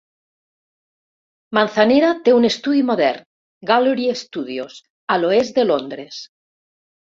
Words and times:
Manzanera 1.57 2.09
té 2.27 2.33
un 2.37 2.47
estudi 2.49 2.81
modern, 2.87 3.21
Gallery 3.73 4.09
Studios, 4.23 4.81
a 5.17 5.21
l'oest 5.21 5.61
de 5.61 5.69
Londres. 5.75 6.25